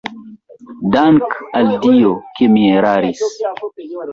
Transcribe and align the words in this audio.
Dank' 0.93 1.35
al 1.59 1.69
Dio, 1.85 2.15
ke 2.39 2.51
mi 2.57 2.67
eraris! 2.79 3.25